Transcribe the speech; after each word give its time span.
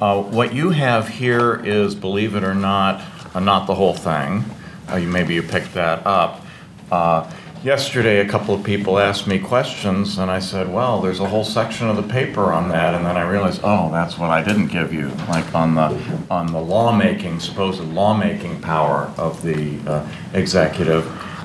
Uh, 0.00 0.22
What 0.22 0.54
you 0.54 0.70
have 0.70 1.08
here 1.08 1.60
is, 1.64 1.94
believe 1.94 2.34
it 2.34 2.44
or 2.44 2.54
not, 2.54 3.02
uh, 3.34 3.40
not 3.40 3.66
the 3.66 3.74
whole 3.74 3.94
thing. 3.94 4.44
Uh, 4.90 4.96
you- 4.96 5.08
Maybe 5.08 5.34
you 5.34 5.42
picked 5.42 5.74
that 5.74 6.06
up. 6.06 6.44
Uh, 6.90 7.24
Yesterday, 7.62 8.20
a 8.20 8.24
couple 8.24 8.54
of 8.54 8.64
people 8.64 8.98
asked 8.98 9.26
me 9.26 9.38
questions, 9.38 10.16
and 10.16 10.30
I 10.30 10.38
said, 10.38 10.72
well, 10.72 11.02
there's 11.02 11.20
a 11.20 11.26
whole 11.26 11.44
section 11.44 11.90
of 11.90 11.96
the 11.96 12.02
paper 12.02 12.54
on 12.54 12.70
that, 12.70 12.94
and 12.94 13.04
then 13.04 13.18
I 13.18 13.28
realized, 13.28 13.60
oh, 13.62 13.90
that's 13.92 14.16
what 14.16 14.30
I 14.30 14.42
didn't 14.42 14.68
give 14.68 14.94
you, 14.94 15.10
like 15.28 15.54
on 15.54 15.74
the, 15.74 15.94
on 16.30 16.46
the 16.46 16.58
lawmaking, 16.58 17.38
supposed 17.38 17.82
lawmaking 17.82 18.62
power 18.62 19.12
of 19.18 19.42
the 19.42 19.76
uh, 19.86 20.06
executive. 20.32 21.04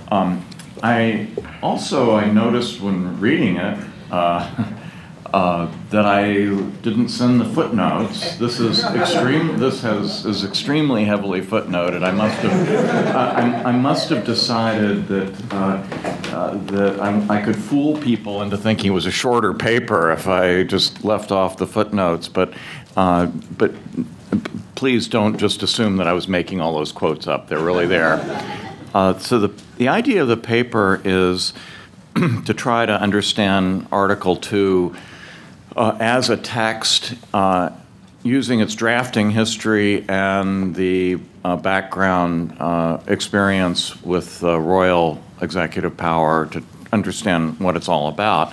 Um, 0.09 0.45
I, 0.81 1.27
also, 1.61 2.15
I 2.15 2.31
noticed 2.31 2.79
when 2.79 3.19
reading 3.19 3.57
it, 3.57 3.77
uh, 5.35 5.69
that 5.89 6.05
I 6.05 6.31
didn't 6.81 7.09
send 7.09 7.41
the 7.41 7.45
footnotes. 7.45 8.37
This 8.37 8.61
is 8.61 8.81
extreme, 8.85 9.57
this 9.57 9.81
has, 9.81 10.25
is 10.25 10.45
extremely 10.45 11.03
heavily 11.03 11.41
footnoted. 11.41 12.03
I 12.05 12.11
must 12.11 12.37
have, 12.37 13.13
I, 13.13 13.63
I- 13.63 13.71
must 13.73 14.07
have 14.11 14.23
decided 14.23 15.09
that, 15.09 15.53
uh, 15.53 15.57
uh, 16.33 16.55
that 16.67 17.01
I, 17.01 17.39
I 17.39 17.41
could 17.41 17.57
fool 17.57 17.97
people 17.97 18.43
into 18.43 18.57
thinking 18.57 18.91
it 18.91 18.93
was 18.93 19.07
a 19.07 19.11
shorter 19.11 19.53
paper 19.53 20.09
if 20.13 20.25
I 20.25 20.63
just 20.63 21.03
left 21.03 21.33
off 21.33 21.57
the 21.57 21.67
footnotes, 21.67 22.29
but, 22.29 22.53
uh, 22.95 23.25
but 23.57 23.73
please 24.75 25.09
don't 25.09 25.37
just 25.37 25.63
assume 25.63 25.97
that 25.97 26.07
I 26.07 26.13
was 26.13 26.29
making 26.29 26.61
all 26.61 26.75
those 26.75 26.93
quotes 26.93 27.27
up. 27.27 27.49
They're 27.49 27.59
really 27.59 27.87
there. 27.87 28.21
Uh, 28.93 29.17
so 29.19 29.39
the, 29.39 29.63
the 29.75 29.89
idea 29.89 30.21
of 30.21 30.29
the 30.29 30.37
paper 30.37 31.01
is 31.03 31.51
to 32.45 32.53
try 32.53 32.85
to 32.85 32.93
understand 32.93 33.85
Article 33.91 34.37
2 34.37 34.95
uh, 35.75 35.97
as 35.99 36.29
a 36.29 36.37
text, 36.37 37.13
uh, 37.33 37.69
using 38.23 38.59
its 38.59 38.75
drafting 38.75 39.31
history 39.31 40.03
and 40.09 40.73
the 40.75 41.19
uh, 41.43 41.55
background 41.57 42.55
uh, 42.59 42.99
experience 43.07 44.01
with 44.03 44.41
royal 44.41 45.21
executive 45.41 45.95
power 45.95 46.47
to 46.47 46.63
understand 46.91 47.59
what 47.59 47.75
it's 47.75 47.89
all 47.89 48.07
about. 48.07 48.51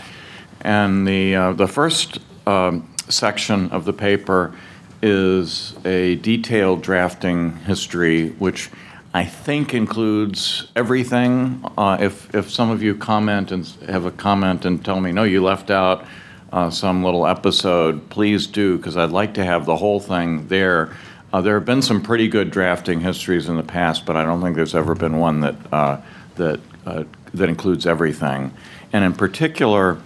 And 0.61 1.07
the, 1.07 1.35
uh, 1.35 1.53
the 1.53 1.67
first 1.67 2.19
um, 2.47 2.93
section 3.09 3.71
of 3.71 3.85
the 3.85 3.93
paper 3.93 4.55
is 5.03 5.75
a 5.85 6.17
detailed 6.17 6.83
drafting 6.83 7.57
history, 7.59 8.31
which 8.31 8.71
I 9.15 9.25
think 9.25 9.75
includes 9.75 10.69
everything. 10.77 11.65
Uh, 11.77 11.99
If, 12.01 12.35
if 12.35 12.51
some 12.51 12.71
of 12.71 12.83
you 12.83 12.95
comment 12.95 13.51
and 13.53 13.67
have 13.89 14.05
a 14.05 14.11
comment 14.11 14.65
and 14.65 14.85
tell 14.85 15.01
me, 15.01 15.13
no, 15.13 15.25
you 15.25 15.43
left 15.43 15.71
out 15.71 16.05
uh, 16.53 16.71
some 16.71 17.03
little 17.03 17.27
episode, 17.27 18.11
please 18.11 18.47
do, 18.47 18.77
because 18.77 18.97
I'd 18.97 19.11
like 19.11 19.35
to 19.35 19.45
have 19.45 19.65
the 19.65 19.77
whole 19.77 20.01
thing 20.01 20.49
there. 20.49 20.95
Uh, 21.33 21.41
There 21.41 21.55
have 21.55 21.65
been 21.65 21.83
some 21.83 22.03
pretty 22.03 22.29
good 22.29 22.51
drafting 22.51 23.01
histories 23.01 23.49
in 23.49 23.57
the 23.57 23.63
past, 23.63 24.05
but 24.05 24.17
I 24.17 24.25
don't 24.25 24.43
think 24.43 24.55
there's 24.55 24.75
ever 24.75 24.95
been 24.95 25.17
one 25.17 25.41
that, 25.41 25.55
uh, 25.73 25.97
that, 26.37 26.61
uh, 26.85 27.05
that 27.33 27.49
includes 27.49 27.87
everything. 27.87 28.53
And 28.93 29.03
in 29.03 29.15
particular, 29.15 29.97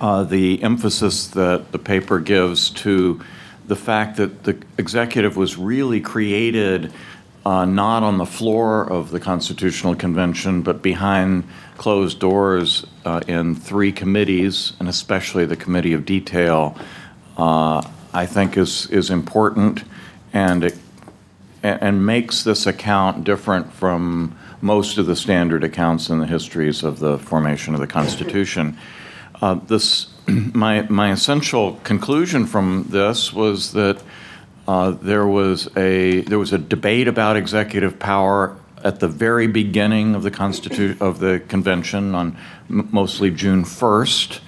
uh, 0.00 0.24
the 0.24 0.60
emphasis 0.62 1.28
that 1.28 1.70
the 1.70 1.78
paper 1.78 2.18
gives 2.18 2.70
to 2.70 3.20
the 3.68 3.76
fact 3.76 4.16
that 4.16 4.42
the 4.42 4.56
executive 4.76 5.36
was 5.36 5.56
really 5.56 6.00
created 6.00 6.92
uh, 7.44 7.64
not 7.64 8.02
on 8.02 8.18
the 8.18 8.26
floor 8.26 8.90
of 8.90 9.10
the 9.10 9.20
Constitutional 9.20 9.94
Convention, 9.94 10.62
but 10.62 10.82
behind 10.82 11.44
closed 11.76 12.18
doors 12.18 12.86
uh, 13.04 13.20
in 13.26 13.54
three 13.54 13.92
committees, 13.92 14.72
and 14.80 14.88
especially 14.88 15.44
the 15.44 15.56
Committee 15.56 15.92
of 15.92 16.06
Detail, 16.06 16.76
uh, 17.36 17.82
I 18.12 18.26
think 18.26 18.56
is, 18.56 18.86
is 18.90 19.10
important, 19.10 19.84
and 20.32 20.64
it 20.64 20.78
and, 21.64 22.04
makes 22.04 22.44
this 22.44 22.66
account 22.66 23.24
different 23.24 23.72
from 23.72 24.36
most 24.60 24.98
of 24.98 25.06
the 25.06 25.16
standard 25.16 25.64
accounts 25.64 26.10
in 26.10 26.18
the 26.18 26.26
histories 26.26 26.82
of 26.82 26.98
the 26.98 27.18
formation 27.18 27.74
of 27.74 27.80
the 27.80 27.86
Constitution. 27.86 28.76
Uh, 29.40 29.54
this, 29.54 30.08
my, 30.26 30.82
my 30.82 31.10
essential 31.10 31.80
conclusion 31.84 32.46
from 32.46 32.86
this 32.90 33.32
was 33.32 33.72
that 33.72 34.02
uh, 34.66 34.92
there 34.92 35.26
was 35.26 35.68
a 35.76 36.22
there 36.22 36.38
was 36.38 36.52
a 36.52 36.58
debate 36.58 37.08
about 37.08 37.36
executive 37.36 37.98
power 37.98 38.56
at 38.82 39.00
the 39.00 39.08
very 39.08 39.46
beginning 39.46 40.14
of 40.14 40.22
the 40.22 40.30
constitu- 40.30 41.00
of 41.00 41.18
the 41.18 41.40
convention 41.48 42.14
on 42.14 42.36
m- 42.68 42.88
mostly 42.92 43.30
June 43.30 43.64
1st 43.64 44.40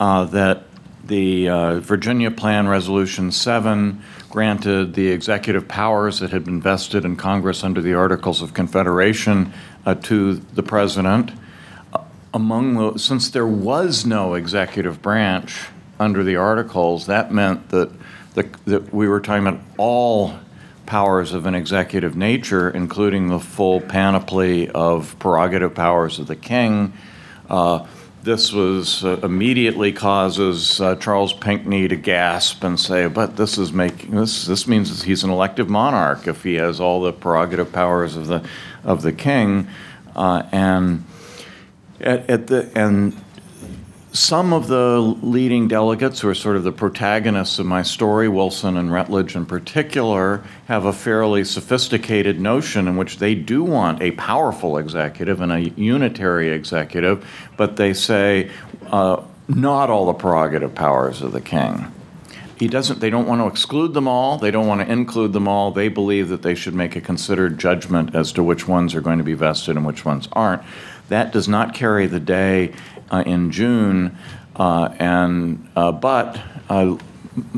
uh, 0.00 0.24
that 0.24 0.64
the 1.04 1.48
uh, 1.48 1.80
Virginia 1.80 2.30
Plan 2.30 2.68
Resolution 2.68 3.32
7 3.32 4.02
granted 4.28 4.92
the 4.94 5.08
executive 5.08 5.66
powers 5.66 6.20
that 6.20 6.30
had 6.30 6.44
been 6.44 6.60
vested 6.60 7.04
in 7.04 7.16
Congress 7.16 7.64
under 7.64 7.80
the 7.80 7.94
Articles 7.94 8.42
of 8.42 8.52
Confederation 8.52 9.52
uh, 9.86 9.94
to 9.94 10.34
the 10.34 10.62
president. 10.62 11.32
Uh, 11.92 12.02
Among 12.34 12.98
since 12.98 13.30
there 13.30 13.46
was 13.46 14.04
no 14.04 14.34
executive 14.34 15.00
branch 15.00 15.68
under 15.98 16.22
the 16.22 16.36
Articles, 16.36 17.06
that 17.06 17.32
meant 17.32 17.70
that, 17.70 17.90
that 18.66 18.92
we 18.92 19.08
were 19.08 19.20
talking 19.20 19.46
about 19.46 19.60
all 19.76 20.34
powers 20.86 21.34
of 21.34 21.44
an 21.46 21.54
executive 21.54 22.16
nature, 22.16 22.70
including 22.70 23.28
the 23.28 23.38
full 23.38 23.80
panoply 23.80 24.70
of 24.70 25.18
prerogative 25.18 25.74
powers 25.74 26.18
of 26.18 26.26
the 26.26 26.36
king. 26.36 26.92
Uh, 27.48 27.86
this 28.22 28.52
was 28.52 29.04
uh, 29.04 29.20
immediately 29.22 29.92
causes 29.92 30.80
uh, 30.80 30.96
Charles 30.96 31.32
Pinckney 31.32 31.88
to 31.88 31.96
gasp 31.96 32.64
and 32.64 32.78
say, 32.78 33.06
"But 33.06 33.36
this 33.36 33.58
is 33.58 33.72
making 33.72 34.16
this. 34.16 34.46
This 34.46 34.66
means 34.66 35.02
he's 35.02 35.24
an 35.24 35.30
elective 35.30 35.68
monarch 35.68 36.26
if 36.26 36.42
he 36.42 36.54
has 36.54 36.80
all 36.80 37.02
the 37.02 37.12
prerogative 37.12 37.72
powers 37.72 38.16
of 38.16 38.26
the 38.26 38.42
of 38.82 39.02
the 39.02 39.12
king." 39.12 39.68
Uh, 40.16 40.42
and 40.50 41.04
at, 42.00 42.28
at 42.28 42.46
the 42.48 42.70
and 42.74 43.16
some 44.18 44.52
of 44.52 44.66
the 44.66 44.98
leading 44.98 45.68
delegates, 45.68 46.20
who 46.20 46.28
are 46.28 46.34
sort 46.34 46.56
of 46.56 46.64
the 46.64 46.72
protagonists 46.72 47.60
of 47.60 47.66
my 47.66 47.82
story, 47.82 48.28
Wilson 48.28 48.76
and 48.76 48.92
Rutledge 48.92 49.36
in 49.36 49.46
particular, 49.46 50.42
have 50.66 50.84
a 50.84 50.92
fairly 50.92 51.44
sophisticated 51.44 52.40
notion 52.40 52.88
in 52.88 52.96
which 52.96 53.18
they 53.18 53.36
do 53.36 53.62
want 53.62 54.02
a 54.02 54.10
powerful 54.12 54.76
executive 54.76 55.40
and 55.40 55.52
a 55.52 55.60
unitary 55.60 56.50
executive, 56.50 57.24
but 57.56 57.76
they 57.76 57.94
say 57.94 58.50
uh, 58.88 59.22
not 59.46 59.88
all 59.88 60.06
the 60.06 60.14
prerogative 60.14 60.74
powers 60.74 61.22
of 61.22 61.30
the 61.30 61.40
king. 61.40 61.86
He 62.58 62.66
doesn't, 62.66 62.98
they 62.98 63.10
don't 63.10 63.28
want 63.28 63.40
to 63.40 63.46
exclude 63.46 63.94
them 63.94 64.08
all, 64.08 64.36
they 64.36 64.50
don't 64.50 64.66
want 64.66 64.80
to 64.80 64.92
include 64.92 65.32
them 65.32 65.46
all. 65.46 65.70
They 65.70 65.88
believe 65.88 66.28
that 66.30 66.42
they 66.42 66.56
should 66.56 66.74
make 66.74 66.96
a 66.96 67.00
considered 67.00 67.58
judgment 67.58 68.16
as 68.16 68.32
to 68.32 68.42
which 68.42 68.66
ones 68.66 68.96
are 68.96 69.00
going 69.00 69.18
to 69.18 69.24
be 69.24 69.34
vested 69.34 69.76
and 69.76 69.86
which 69.86 70.04
ones 70.04 70.28
aren't. 70.32 70.62
That 71.08 71.32
does 71.32 71.46
not 71.46 71.72
carry 71.72 72.06
the 72.06 72.18
day 72.18 72.72
uh, 73.12 73.22
in 73.24 73.52
June, 73.52 74.18
uh, 74.56 74.92
and 74.98 75.68
uh, 75.76 75.92
but 75.92 76.40
uh, 76.68 76.98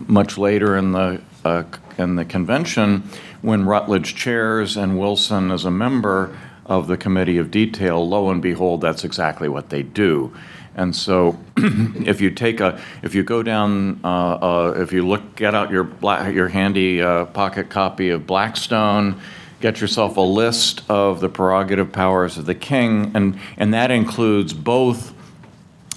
much 0.07 0.37
later 0.37 0.77
in 0.77 0.93
the 0.93 1.23
uh, 1.45 1.65
in 1.97 2.17
the 2.17 2.25
convention, 2.25 3.09
when 3.41 3.65
Rutledge 3.65 4.15
chairs 4.15 4.77
and 4.77 4.99
Wilson 4.99 5.51
is 5.51 5.65
a 5.65 5.71
member 5.71 6.37
of 6.67 6.87
the 6.87 6.97
committee 6.97 7.39
of 7.39 7.51
detail, 7.51 8.07
lo 8.07 8.31
and 8.31 8.43
behold, 8.43 8.83
that's 8.83 9.05
exactly 9.05 9.49
what 9.49 9.71
they 9.71 9.83
do. 9.83 10.33
And 10.81 10.97
so, 10.97 11.39
if 11.59 12.23
you 12.23 12.31
take 12.31 12.61
a, 12.61 12.81
if 13.03 13.15
you 13.15 13.23
go 13.23 13.43
down, 13.43 14.01
uh, 14.03 14.07
uh, 14.07 14.75
if 14.79 14.95
you 14.95 15.07
look, 15.07 15.37
get 15.37 15.55
out 15.55 15.71
your 15.71 15.85
black, 15.85 16.35
your 16.35 16.49
handy 16.49 17.03
uh, 17.03 17.27
pocket 17.27 17.69
copy 17.69 18.09
of 18.09 18.27
Blackstone, 18.27 19.21
get 19.61 19.83
yourself 19.83 20.17
a 20.17 20.23
list 20.23 20.83
of 20.89 21.21
the 21.21 21.29
prerogative 21.29 21.93
powers 21.93 22.39
of 22.39 22.47
the 22.47 22.55
king, 22.55 23.13
and 23.15 23.39
and 23.59 23.75
that 23.75 23.91
includes 23.91 24.55
both 24.55 25.13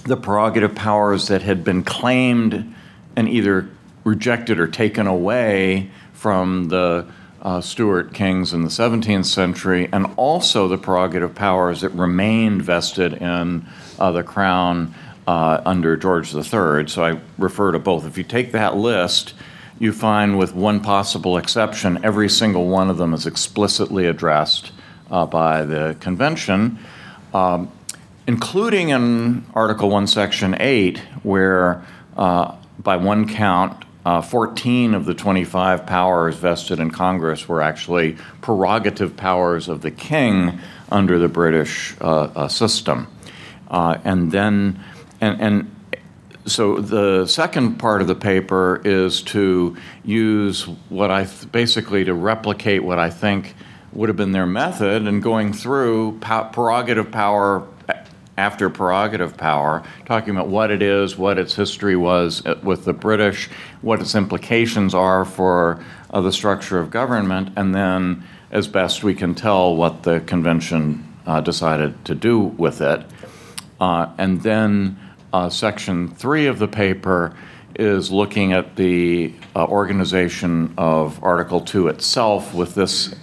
the 0.04 0.18
prerogative 0.18 0.74
powers 0.74 1.28
that 1.28 1.40
had 1.40 1.64
been 1.64 1.82
claimed 1.82 2.74
and 3.16 3.26
either 3.26 3.70
rejected 4.04 4.60
or 4.60 4.68
taken 4.68 5.06
away 5.06 5.90
from 6.12 6.68
the 6.68 7.06
uh, 7.44 7.60
Stuart 7.60 8.14
kings 8.14 8.54
in 8.54 8.62
the 8.62 8.68
17th 8.68 9.26
century, 9.26 9.88
and 9.92 10.06
also 10.16 10.66
the 10.66 10.78
prerogative 10.78 11.34
powers 11.34 11.82
that 11.82 11.90
remained 11.90 12.62
vested 12.62 13.12
in 13.14 13.66
uh, 13.98 14.10
the 14.12 14.22
crown 14.22 14.94
uh, 15.26 15.60
under 15.66 15.96
George 15.96 16.34
III. 16.34 16.88
So 16.88 17.04
I 17.04 17.20
refer 17.38 17.72
to 17.72 17.78
both. 17.78 18.06
If 18.06 18.16
you 18.16 18.24
take 18.24 18.52
that 18.52 18.76
list, 18.76 19.34
you 19.78 19.92
find, 19.92 20.38
with 20.38 20.54
one 20.54 20.80
possible 20.80 21.36
exception, 21.36 22.02
every 22.04 22.28
single 22.28 22.68
one 22.68 22.88
of 22.88 22.96
them 22.96 23.12
is 23.12 23.26
explicitly 23.26 24.06
addressed 24.06 24.72
uh, 25.10 25.26
by 25.26 25.64
the 25.64 25.96
convention. 26.00 26.78
Um, 27.34 27.70
including 28.26 28.90
in 28.90 29.44
Article 29.54 29.90
1, 29.90 30.06
Section 30.06 30.56
8, 30.58 30.98
where 31.24 31.84
uh, 32.16 32.54
by 32.78 32.96
one 32.96 33.28
count, 33.28 33.83
uh, 34.04 34.20
14 34.20 34.94
of 34.94 35.06
the 35.06 35.14
25 35.14 35.86
powers 35.86 36.36
vested 36.36 36.78
in 36.78 36.90
Congress 36.90 37.48
were 37.48 37.62
actually 37.62 38.16
prerogative 38.42 39.16
powers 39.16 39.68
of 39.68 39.80
the 39.80 39.90
king 39.90 40.58
under 40.92 41.18
the 41.18 41.28
British 41.28 41.96
uh, 42.00 42.30
uh, 42.36 42.48
system. 42.48 43.06
Uh, 43.68 43.98
and 44.04 44.30
then, 44.30 44.78
and, 45.20 45.40
and 45.40 45.76
so 46.46 46.80
the 46.80 47.26
second 47.26 47.76
part 47.76 48.02
of 48.02 48.08
the 48.08 48.14
paper 48.14 48.82
is 48.84 49.22
to 49.22 49.76
use 50.04 50.68
what 50.90 51.10
I 51.10 51.24
th- 51.24 51.50
basically 51.50 52.04
to 52.04 52.12
replicate 52.12 52.84
what 52.84 52.98
I 52.98 53.08
think 53.08 53.54
would 53.92 54.10
have 54.10 54.16
been 54.16 54.32
their 54.32 54.46
method 54.46 55.06
and 55.06 55.22
going 55.22 55.52
through 55.54 56.18
po- 56.18 56.50
prerogative 56.52 57.10
power 57.10 57.66
after 58.36 58.68
prerogative 58.68 59.36
power, 59.36 59.82
talking 60.06 60.30
about 60.30 60.48
what 60.48 60.70
it 60.70 60.82
is, 60.82 61.16
what 61.16 61.38
its 61.38 61.54
history 61.54 61.96
was 61.96 62.44
uh, 62.46 62.58
with 62.62 62.84
the 62.84 62.92
British, 62.92 63.48
what 63.80 64.00
its 64.00 64.14
implications 64.14 64.94
are 64.94 65.24
for 65.24 65.82
uh, 66.10 66.20
the 66.20 66.32
structure 66.32 66.78
of 66.78 66.90
government, 66.90 67.50
and 67.56 67.74
then, 67.74 68.24
as 68.50 68.66
best 68.66 69.04
we 69.04 69.14
can 69.14 69.34
tell, 69.34 69.76
what 69.76 70.02
the 70.02 70.20
convention 70.20 71.06
uh, 71.26 71.40
decided 71.40 72.04
to 72.04 72.14
do 72.14 72.38
with 72.40 72.80
it. 72.80 73.04
Uh, 73.80 74.08
and 74.18 74.42
then 74.42 74.98
uh, 75.32 75.48
section 75.48 76.08
three 76.08 76.46
of 76.46 76.58
the 76.58 76.68
paper 76.68 77.36
is 77.76 78.10
looking 78.10 78.52
at 78.52 78.76
the 78.76 79.32
uh, 79.56 79.64
organization 79.66 80.72
of 80.78 81.22
Article 81.24 81.60
2 81.60 81.88
itself 81.88 82.54
with 82.54 82.74
this 82.74 83.14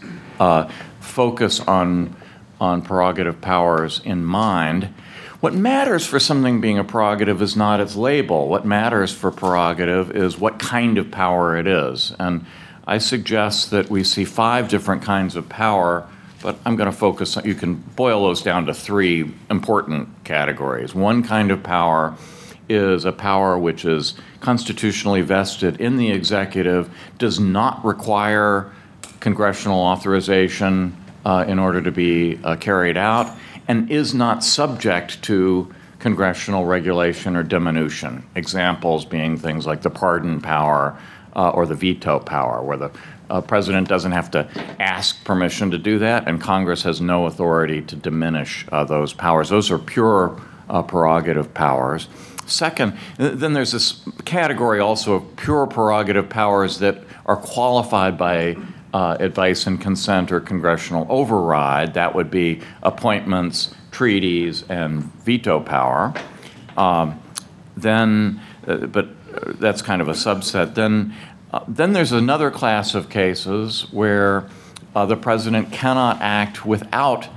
focus 1.00 1.60
on, 1.62 2.16
on 2.62 2.82
prerogative 2.82 3.42
powers 3.42 4.00
in 4.06 4.24
mind. 4.24 4.94
What 5.42 5.54
matters 5.54 6.06
for 6.06 6.20
something 6.20 6.62
being 6.62 6.78
a 6.78 6.84
prerogative 6.84 7.42
is 7.42 7.58
not 7.58 7.80
its 7.80 7.96
label. 7.96 8.48
What 8.48 8.66
matters 8.66 9.12
for 9.12 9.32
prerogative 9.32 10.16
is 10.16 10.38
what 10.38 10.60
kind 10.60 10.98
of 10.98 11.12
power 11.12 11.58
it 11.58 11.68
is. 11.68 12.14
And 12.20 12.46
I 12.88 13.00
suggest 13.00 13.72
that 13.72 13.90
we 13.90 14.04
see 14.04 14.24
five 14.24 14.70
different 14.70 15.02
kinds 15.02 15.36
of 15.36 15.50
power 15.50 16.08
but 16.42 16.58
I'm 16.66 16.76
going 16.76 16.90
to 16.90 16.98
focus 16.98 17.38
on, 17.38 17.46
you 17.46 17.56
can 17.56 17.76
boil 17.76 18.24
those 18.24 18.42
down 18.42 18.66
to 18.66 18.74
three 18.74 19.32
important 19.50 20.24
categories. 20.24 20.96
One 20.96 21.24
kind 21.24 21.52
of 21.52 21.62
power 21.62 22.16
is 22.68 23.06
a 23.06 23.12
power 23.12 23.58
which 23.58 23.86
is 23.86 24.16
constitutionally 24.40 25.22
vested 25.22 25.80
in 25.80 25.98
the 25.98 26.12
executive, 26.12 26.90
does 27.18 27.40
not 27.40 27.84
require 27.86 28.72
congressional 29.20 29.80
authorization 29.80 30.96
uh, 31.26 31.46
in 31.48 31.60
order 31.60 31.82
to 31.82 31.92
be 31.92 32.40
uh, 32.44 32.56
carried 32.56 32.98
out, 32.98 33.38
and 33.68 33.92
is 33.92 34.14
not 34.14 34.44
subject 34.44 35.22
to 35.24 35.74
congressional 36.00 36.66
regulation 36.66 37.36
or 37.36 37.44
diminution. 37.44 38.26
Examples 38.36 39.06
being 39.06 39.38
things 39.38 39.66
like 39.66 39.82
the 39.82 39.90
pardon 39.90 40.42
power 40.42 40.98
uh, 41.36 41.52
or 41.52 41.66
the 41.66 41.76
veto 41.76 42.20
power, 42.20 42.62
where 42.64 42.78
the 42.78 42.92
uh, 43.30 43.40
president 43.40 43.88
doesn't 43.88 44.12
have 44.12 44.30
to 44.32 44.46
ask 44.82 45.24
permission 45.24 45.72
to 45.72 45.78
do 45.78 46.00
that, 46.00 46.28
and 46.28 46.42
Congress 46.42 46.84
has 46.84 47.00
no 47.00 47.28
authority 47.28 47.82
to 47.82 47.96
diminish 47.96 48.66
uh, 48.72 48.84
those 48.84 49.14
powers. 49.14 49.50
Those 49.50 49.72
are 49.72 49.80
pure 49.80 50.42
uh, 50.70 50.82
prerogative 50.84 51.54
powers. 51.54 52.10
Second, 52.46 52.98
then 53.18 53.54
there's 53.54 53.72
this 53.72 54.02
category 54.26 54.80
also 54.80 55.14
of 55.14 55.36
pure 55.38 55.68
prerogative 55.68 56.28
powers 56.28 56.80
that 56.80 56.98
are 57.26 57.38
qualified 57.38 58.18
by 58.18 58.58
uh, 58.94 59.18
advice 59.20 59.68
and 59.68 59.80
consent 59.80 60.32
or 60.32 60.40
congressional 60.40 61.06
override. 61.10 61.94
That 61.94 62.14
would 62.16 62.30
be 62.30 62.62
appointments, 62.84 63.74
treaties, 63.92 64.64
and 64.70 65.04
veto 65.24 65.60
power. 65.60 66.14
Um, 66.78 67.22
then, 67.78 68.42
uh, 68.68 68.88
but 68.88 69.06
uh, 69.06 69.54
that's 69.60 69.82
kind 69.82 70.02
of 70.02 70.08
a 70.08 70.14
subset. 70.14 70.76
Then 70.76 71.14
uh, 71.54 71.66
then 71.68 71.92
there's 71.92 72.14
another 72.14 72.50
class 72.50 72.96
of 72.96 73.10
cases 73.10 73.92
where 73.92 74.46
uh, 74.96 75.06
the 75.06 75.18
president 75.18 75.72
cannot 75.72 76.22
act 76.22 76.66
without 76.66 77.28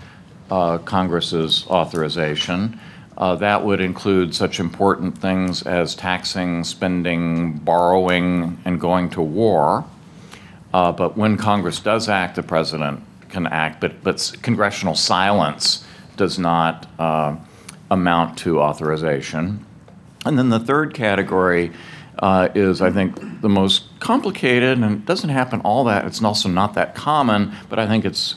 uh, 0.51 0.79
Congress's 0.79 1.67
authorization. 1.67 2.79
Uh, 3.17 3.35
that 3.37 3.65
would 3.65 3.81
include 3.81 4.35
such 4.35 4.61
important 4.61 5.19
things 5.19 5.63
as 5.63 5.95
taxing, 5.95 6.63
spending, 6.65 7.53
borrowing, 7.59 8.59
and 8.65 8.81
going 8.81 9.09
to 9.11 9.21
war. 9.21 9.85
Uh, 10.75 10.91
but 10.91 11.17
when 11.17 11.37
Congress 11.37 11.79
does 11.79 12.09
act, 12.09 12.35
the 12.35 12.43
president 12.43 13.01
can 13.29 13.47
act, 13.47 13.81
but, 13.81 14.33
congressional 14.43 14.97
silence 14.97 15.85
does 16.17 16.37
not 16.37 16.89
uh, 16.99 17.37
amount 17.93 18.37
to 18.37 18.61
authorization. 18.61 19.65
And 20.27 20.37
then 20.37 20.49
the 20.49 20.59
third 20.59 20.93
category 20.93 21.71
uh, 22.19 22.49
is, 22.57 22.83
I 22.83 22.91
think, 22.91 23.41
the 23.41 23.49
most 23.49 23.85
complicated, 24.01 24.79
and 24.79 24.97
it 24.97 25.07
doesn't 25.07 25.31
happen 25.31 25.61
all 25.61 25.85
that. 25.85 26.07
It's 26.07 26.23
also 26.25 26.49
not 26.49 26.75
that 26.75 26.97
common, 26.97 27.55
but 27.69 27.79
I 27.79 27.87
think 27.87 28.05
it's 28.05 28.35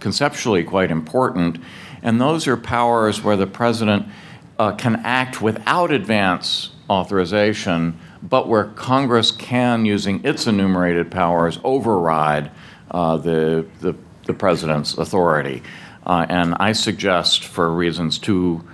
conceptually 0.00 0.62
quite 0.62 0.90
important. 0.90 1.58
And 2.02 2.20
those 2.20 2.46
are 2.46 2.58
powers 2.58 3.22
where 3.22 3.36
the 3.36 3.46
president 3.46 4.06
can 4.76 4.96
act 4.96 5.40
without 5.40 5.90
advance 5.90 6.72
authorization, 6.90 7.98
but 8.22 8.48
where 8.48 8.64
Congress 8.64 9.30
can, 9.30 9.84
using 9.84 10.24
its 10.24 10.46
enumerated 10.46 11.10
powers, 11.10 11.58
override 11.64 12.50
uh, 12.90 13.16
the, 13.16 13.66
the, 13.80 13.94
the, 14.24 14.34
president's 14.34 14.98
authority. 14.98 15.62
Uh, 16.04 16.26
and 16.28 16.54
I 16.58 16.72
suggest, 16.72 17.44
for 17.44 17.70
reasons 17.70 18.18
too 18.18 18.64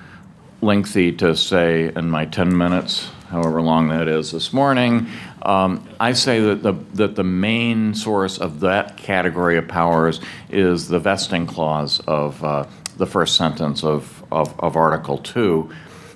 lengthy 0.62 1.12
to 1.12 1.36
say 1.36 1.92
in 1.94 2.10
my 2.10 2.24
10 2.24 2.56
minutes, 2.56 3.10
however 3.28 3.60
long 3.60 3.88
that 3.88 4.08
is 4.08 4.32
this 4.32 4.52
morning. 4.52 5.06
Um, 5.42 5.86
I 6.00 6.12
say 6.12 6.40
that 6.40 6.62
the, 6.62 6.72
that 6.94 7.14
the 7.14 7.24
main 7.24 7.94
source 7.94 8.38
of 8.38 8.60
that 8.60 8.96
category 8.96 9.58
of 9.58 9.68
powers 9.68 10.20
is 10.48 10.88
the 10.88 10.98
vesting 10.98 11.46
clause 11.46 12.00
of 12.06 12.42
uh, 12.42 12.66
the 12.96 13.06
first 13.06 13.36
sentence 13.36 13.84
of, 13.84 14.24
of, 14.32 14.58
of 14.60 14.76
Article 14.76 15.18
2. 15.18 15.70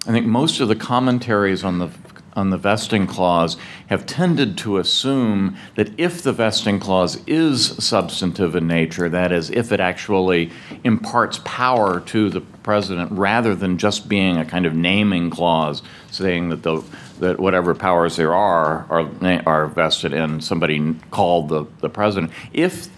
I 0.07 0.13
think 0.13 0.27
most 0.27 0.61
of 0.61 0.69
the 0.69 0.77
commentaries 0.77 1.63
on 1.63 1.79
the 1.79 1.89
on 2.35 2.51
the 2.51 2.57
vesting 2.57 3.07
clause 3.07 3.57
have 3.89 4.07
tended 4.07 4.57
to 4.59 4.79
assume 4.79 5.57
that 5.75 5.91
if 5.99 6.23
the 6.23 6.33
vesting 6.33 6.79
clause 6.79 7.21
is 7.27 7.67
substantive 7.85 8.55
in 8.55 8.67
nature, 8.67 9.09
that 9.09 9.33
is, 9.33 9.51
if 9.51 9.73
it 9.73 9.81
actually 9.81 10.51
imparts 10.85 11.41
power 11.45 12.01
to 12.01 12.31
the 12.31 12.41
president 12.41 13.11
rather 13.13 13.55
than 13.55 13.79
just 13.79 14.09
being 14.09 14.37
a 14.37 14.45
kind 14.45 14.67
of 14.67 14.75
naming 14.75 15.31
clause 15.31 15.83
saying 16.11 16.51
that 16.51 16.63
the 16.63 16.83
that 17.21 17.39
whatever 17.39 17.75
powers 17.75 18.17
there 18.17 18.35
are 18.35 18.87
are 18.91 19.43
are 19.47 19.67
vested 19.67 20.13
in 20.13 20.41
somebody 20.41 20.95
called 21.11 21.49
the, 21.49 21.65
the 21.81 21.89
president. 21.89 22.33
If 22.53 22.89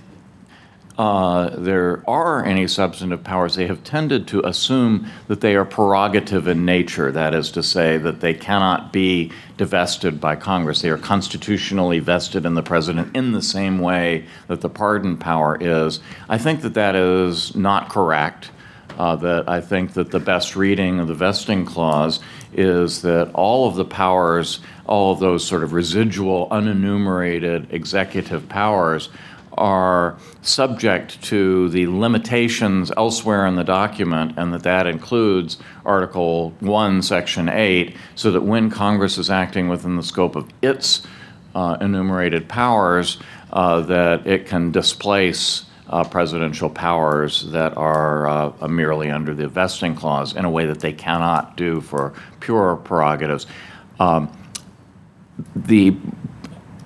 uh, 0.99 1.49
there 1.57 2.03
are 2.09 2.45
any 2.45 2.69
substantive 2.69 3.25
powers, 3.25 3.55
they 3.55 3.67
have 3.67 3.83
tended 3.83 4.29
to 4.29 4.47
assume 4.47 5.07
that 5.29 5.41
they 5.41 5.55
are 5.57 5.65
prerogative 5.65 6.47
in 6.47 6.65
nature. 6.65 7.11
That 7.11 7.35
is 7.35 7.51
to 7.53 7.63
say, 7.63 7.97
that 7.99 8.21
they 8.21 8.35
cannot 8.35 8.93
be 8.93 9.33
divested 9.57 10.21
by 10.21 10.37
Congress. 10.37 10.83
They 10.83 10.91
are 10.91 10.99
constitutionally 10.99 11.99
vested 11.99 12.45
in 12.45 12.55
the 12.55 12.63
president 12.63 13.17
in 13.17 13.33
the 13.33 13.43
same 13.43 13.79
way 13.79 14.27
that 14.49 14.61
the 14.61 14.69
pardon 14.69 15.17
power 15.17 15.57
is. 15.59 16.01
I 16.29 16.37
think 16.37 16.61
that 16.61 16.75
that 16.75 16.95
is 16.95 17.57
not 17.57 17.89
correct. 17.89 18.51
Uh, 18.99 19.17
that 19.17 19.49
I 19.49 19.63
think 19.63 19.95
that 19.95 20.11
the 20.11 20.21
best 20.21 20.55
reading 20.55 21.01
of 21.01 21.09
the 21.09 21.15
vesting 21.15 21.65
clause 21.65 22.21
is 22.53 23.01
that 23.01 23.31
all 23.33 23.67
of 23.67 23.77
the 23.77 23.87
powers, 23.87 24.61
all 24.87 25.13
of 25.13 25.19
those 25.19 25.47
sort 25.47 25.63
of 25.63 25.73
residual, 25.73 26.47
unenumerated 26.51 27.73
executive 27.73 28.51
powers, 28.51 29.09
are 29.55 30.17
subject 30.43 31.23
to 31.23 31.69
the 31.71 31.87
limitations 31.87 32.91
elsewhere 32.97 33.47
in 33.47 33.57
the 33.57 33.65
document, 33.65 34.35
and 34.37 34.53
that 34.53 34.63
that 34.63 34.87
includes 34.87 35.59
Article 35.85 36.51
1, 36.61 37.03
Section 37.03 37.49
8, 37.49 37.97
so 38.15 38.31
that 38.31 38.43
when 38.43 38.71
Congress 38.71 39.19
is 39.19 39.31
acting 39.31 39.69
within 39.69 39.97
the 39.97 40.03
scope 40.03 40.37
of 40.37 40.49
its 40.63 41.07
uh, 41.55 41.77
enumerated 41.81 42.49
powers, 42.49 43.19
uh, 43.53 43.81
that 43.81 44.27
it 44.27 44.47
can 44.47 44.71
displace 44.73 45.67
uh, 45.89 46.03
presidential 46.05 46.71
powers 46.71 47.51
that 47.51 47.77
are 47.77 48.27
uh, 48.27 48.69
merely 48.69 49.11
under 49.11 49.35
the 49.35 49.47
vesting 49.47 49.95
clause 49.95 50.35
in 50.35 50.45
a 50.45 50.51
way 50.51 50.65
that 50.65 50.81
they 50.81 50.93
cannot 50.93 51.57
do 51.57 51.81
for 51.83 52.15
pure 52.41 52.77
prerogatives. 52.77 53.47
Um, 54.01 54.33
the 55.55 55.97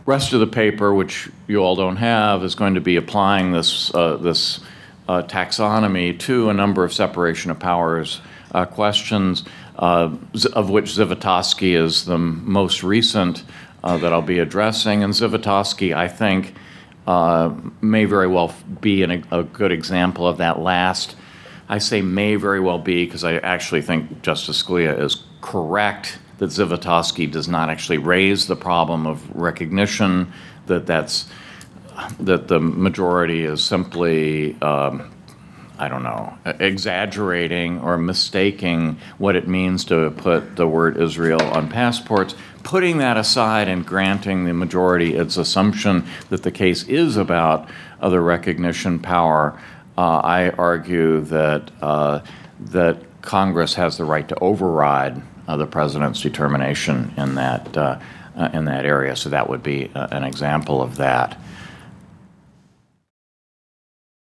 rest 0.06 0.32
of 0.32 0.40
the 0.40 0.46
paper, 0.46 0.94
which 0.94 1.28
you 1.48 1.58
all 1.58 1.76
don't 1.76 1.96
have, 1.96 2.42
is 2.44 2.54
going 2.54 2.74
to 2.74 2.80
be 2.80 2.96
applying 2.96 3.52
this, 3.52 3.92
uh, 3.94 4.16
this 4.16 4.60
uh, 5.08 5.22
taxonomy 5.22 6.18
to 6.18 6.48
a 6.48 6.54
number 6.54 6.84
of 6.84 6.92
separation 6.92 7.50
of 7.50 7.58
powers 7.58 8.20
uh, 8.52 8.64
questions, 8.64 9.44
uh, 9.76 10.16
of 10.54 10.70
which 10.70 10.86
Zivotofsky 10.86 11.76
is 11.76 12.04
the 12.04 12.18
most 12.18 12.82
recent 12.82 13.44
uh, 13.84 13.98
that 13.98 14.12
I'll 14.12 14.22
be 14.22 14.38
addressing. 14.38 15.02
And 15.02 15.12
Zivotofsky, 15.12 15.94
I 15.94 16.08
think, 16.08 16.54
uh, 17.06 17.54
may 17.80 18.04
very 18.04 18.26
well 18.26 18.54
be 18.80 19.02
an, 19.02 19.24
a 19.30 19.42
good 19.42 19.72
example 19.72 20.26
of 20.26 20.38
that 20.38 20.60
last. 20.60 21.16
I 21.68 21.78
say 21.78 22.00
may 22.00 22.36
very 22.36 22.60
well 22.60 22.78
be 22.78 23.04
because 23.04 23.24
I 23.24 23.36
actually 23.38 23.82
think 23.82 24.22
Justice 24.22 24.62
Scalia 24.62 24.98
is 25.00 25.24
correct 25.40 26.18
that 26.38 26.50
Zivotofsky 26.50 27.30
does 27.30 27.48
not 27.48 27.70
actually 27.70 27.98
raise 27.98 28.46
the 28.46 28.56
problem 28.56 29.06
of 29.06 29.34
recognition, 29.34 30.32
that 30.66 30.86
that's 30.86 31.28
that 32.20 32.48
the 32.48 32.60
majority 32.60 33.44
is 33.44 33.64
simply 33.64 34.60
um, 34.60 35.10
I 35.78 35.88
don't 35.88 36.02
know, 36.02 36.36
exaggerating 36.44 37.80
or 37.80 37.98
mistaking 37.98 38.98
what 39.18 39.36
it 39.36 39.46
means 39.46 39.84
to 39.86 40.10
put 40.10 40.56
the 40.56 40.66
word 40.66 40.96
Israel 40.96 41.42
on 41.42 41.68
passports, 41.68 42.34
putting 42.62 42.98
that 42.98 43.18
aside 43.18 43.68
and 43.68 43.84
granting 43.84 44.44
the 44.44 44.54
majority 44.54 45.14
its 45.14 45.36
assumption 45.36 46.06
that 46.30 46.42
the 46.42 46.50
case 46.50 46.84
is 46.84 47.18
about 47.18 47.68
other 48.00 48.22
recognition 48.22 48.98
power, 48.98 49.60
uh, 49.98 50.18
I 50.18 50.50
argue 50.50 51.20
that 51.22 51.70
uh, 51.82 52.20
that 52.60 53.20
Congress 53.20 53.74
has 53.74 53.98
the 53.98 54.04
right 54.04 54.26
to 54.28 54.38
override 54.40 55.20
the 55.54 55.66
president's 55.66 56.20
determination 56.20 57.14
in 57.16 57.36
that 57.36 57.76
uh, 57.76 58.00
uh, 58.36 58.50
in 58.52 58.66
that 58.66 58.84
area. 58.84 59.16
So 59.16 59.30
that 59.30 59.48
would 59.48 59.62
be 59.62 59.90
uh, 59.94 60.08
an 60.10 60.24
example 60.24 60.82
of 60.82 60.96
that. 60.96 61.38